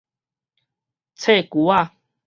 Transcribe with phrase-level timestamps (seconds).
[1.15, 1.93] 冊龜仔